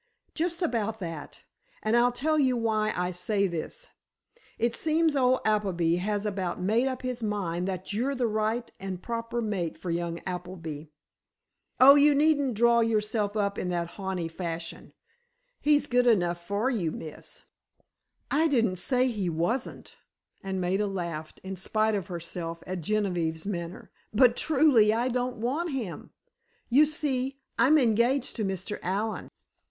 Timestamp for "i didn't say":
18.31-19.07